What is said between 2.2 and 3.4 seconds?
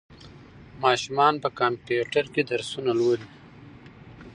کې درسونه لولي.